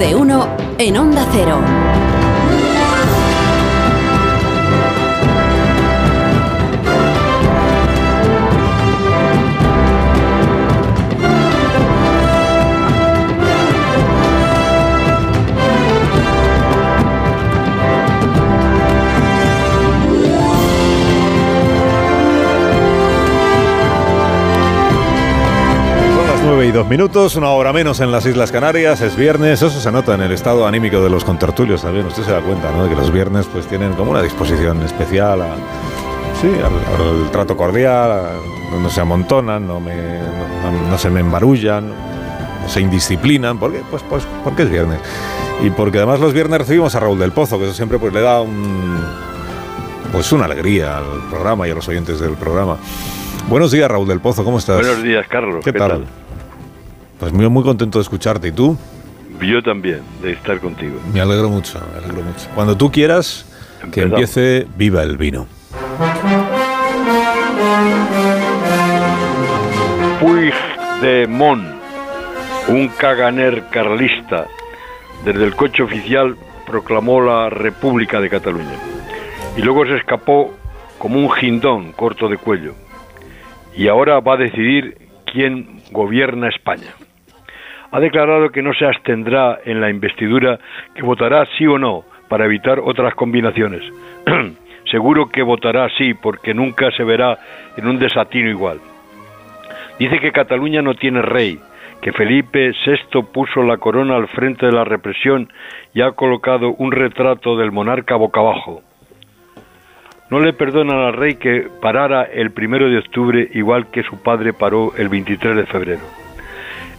[0.00, 1.89] de uno en Onda Cero.
[26.72, 29.60] Son las 9 y 2 minutos, una hora menos en las Islas Canarias, es viernes,
[29.62, 32.70] eso se nota en el estado anímico de los contertulios también, usted se da cuenta,
[32.70, 32.84] ¿no?
[32.84, 35.54] De que los viernes pues tienen como una disposición especial a,
[36.40, 38.30] sí, al, al trato cordial, a-
[38.80, 43.80] no se amontonan, no, me, no, no se me embarullan, no se indisciplinan, ¿por qué?
[43.90, 45.00] Pues, pues porque es viernes.
[45.64, 48.20] Y porque además los viernes recibimos a Raúl del Pozo, que eso siempre pues le
[48.20, 49.04] da un,
[50.12, 52.76] pues una alegría al programa y a los oyentes del programa.
[53.48, 54.76] Buenos días, Raúl del Pozo, ¿cómo estás?
[54.76, 55.64] Buenos días, Carlos.
[55.64, 56.04] ¿Qué, tal?
[57.20, 58.48] Pues muy, muy contento de escucharte.
[58.48, 58.78] ¿Y tú?
[59.42, 60.98] Yo también, de estar contigo.
[61.12, 62.48] Me alegro mucho, me alegro mucho.
[62.54, 63.46] Cuando tú quieras,
[63.92, 65.46] que empiece Viva el Vino.
[70.20, 71.64] Puigdemont,
[72.68, 74.46] un caganer carlista,
[75.24, 78.78] desde el coche oficial proclamó la República de Cataluña.
[79.56, 80.54] Y luego se escapó
[80.98, 82.74] como un jindón corto de cuello.
[83.76, 86.94] Y ahora va a decidir quién gobierna España.
[87.92, 90.58] Ha declarado que no se abstendrá en la investidura,
[90.94, 93.82] que votará sí o no para evitar otras combinaciones.
[94.90, 97.38] Seguro que votará sí porque nunca se verá
[97.76, 98.80] en un desatino igual.
[99.98, 101.58] Dice que Cataluña no tiene rey,
[102.00, 105.52] que Felipe VI puso la corona al frente de la represión
[105.92, 108.82] y ha colocado un retrato del monarca boca abajo.
[110.30, 114.52] No le perdonan al rey que parara el primero de octubre igual que su padre
[114.52, 116.19] paró el 23 de febrero.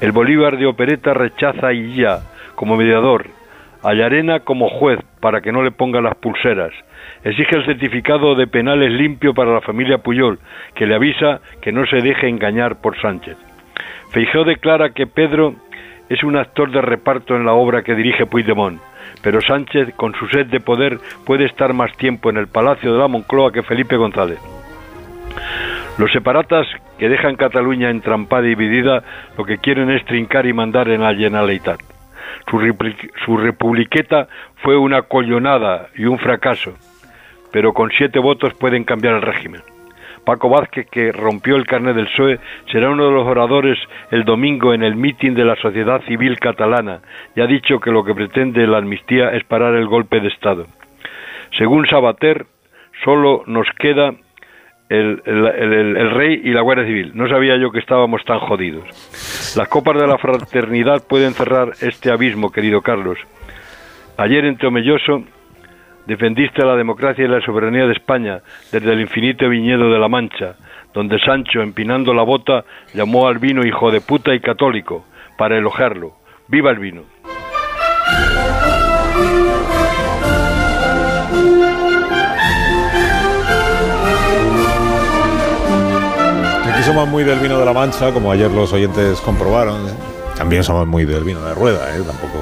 [0.00, 2.20] El Bolívar de Opereta rechaza a Illa
[2.54, 3.26] como mediador,
[3.82, 6.72] a Llarena como juez para que no le ponga las pulseras.
[7.24, 10.38] Exige el certificado de penales limpio para la familia Puyol,
[10.76, 13.36] que le avisa que no se deje engañar por Sánchez.
[14.12, 15.54] Feijó declara que Pedro
[16.08, 18.80] es un actor de reparto en la obra que dirige Puigdemont,
[19.20, 22.98] pero Sánchez, con su sed de poder, puede estar más tiempo en el Palacio de
[23.00, 24.38] la Moncloa que Felipe González.
[25.98, 29.02] Los separatas que dejan Cataluña entrampada y dividida
[29.36, 31.80] lo que quieren es trincar y mandar en la Generalitat.
[32.48, 32.60] Su,
[33.24, 34.28] su republiqueta
[34.62, 36.74] fue una collonada y un fracaso,
[37.52, 39.60] pero con siete votos pueden cambiar el régimen.
[40.24, 42.38] Paco Vázquez, que rompió el carnet del PSOE,
[42.70, 43.78] será uno de los oradores
[44.12, 47.00] el domingo en el mitin de la sociedad civil catalana
[47.34, 50.66] y ha dicho que lo que pretende la amnistía es parar el golpe de Estado.
[51.56, 52.46] Según Sabater,
[53.04, 54.12] solo nos queda
[54.88, 57.12] el, rey y la Guardia Civil.
[57.14, 58.84] No sabía yo que estábamos tan jodidos.
[59.56, 63.18] Las copas de la fraternidad pueden cerrar este abismo, querido Carlos.
[64.16, 65.22] Ayer en Tomelloso
[66.06, 68.40] defendiste la democracia y la soberanía de España
[68.72, 70.56] desde el infinito viñedo de la Mancha,
[70.94, 75.04] donde Sancho, empinando la bota, llamó al vino hijo de puta y católico,
[75.36, 76.14] para elogiarlo.
[76.48, 77.02] ¡Viva el vino!
[86.88, 89.86] Somos muy del vino de la Mancha, como ayer los oyentes comprobaron.
[89.86, 89.92] ¿eh?
[90.38, 92.00] También somos muy del vino de rueda, ¿eh?
[92.00, 92.38] Tampoco.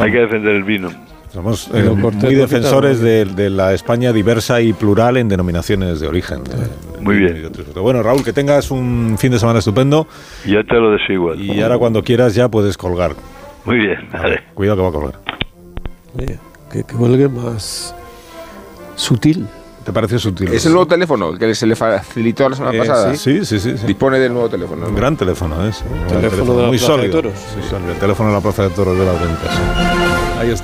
[0.00, 0.88] Hay que defender el vino.
[1.30, 6.44] Somos eh, muy defensores de, de la España diversa y plural en denominaciones de origen.
[7.02, 7.52] Muy bien.
[7.74, 10.06] Bueno, Raúl, que tengas un fin de semana estupendo
[10.46, 11.40] ya te lo deseo igual.
[11.42, 13.12] y ahora cuando quieras ya puedes colgar.
[13.66, 14.44] Muy bien, vale.
[14.54, 15.20] Cuidado que va a colgar.
[16.16, 16.38] Oye,
[16.72, 17.94] que, que cuelgue más
[18.94, 19.46] sutil.
[19.86, 20.52] ¿Te parece sutil?
[20.52, 23.14] Es el nuevo teléfono el que se le facilitó la semana Eh, pasada.
[23.14, 23.78] Sí, sí, sí.
[23.78, 23.86] sí.
[23.86, 24.84] Dispone del nuevo teléfono.
[24.86, 24.98] Un ¿no?
[24.98, 25.72] gran teléfono, ¿eh?
[25.72, 27.22] Sí, un gran Teléfono de la muy Plaza de sólido.
[27.22, 27.34] Toros.
[27.38, 27.92] Sí, sólido.
[27.92, 30.15] El teléfono de la Plaza de Toros de las Ventas.